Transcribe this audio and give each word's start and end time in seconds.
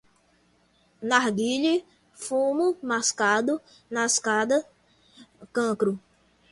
narguilé, 1.09 1.85
fumo 2.23 2.75
mascado, 2.81 3.61
mascada, 3.91 4.65
cancro 5.53 5.99